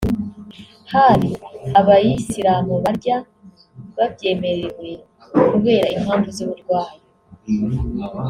hari 0.93 1.29
Abayisilamu 1.79 2.73
barya 2.83 3.17
babyemerewe 3.97 4.89
kubera 5.51 5.87
impamvu 5.97 6.27
z’uburwayi 6.35 7.01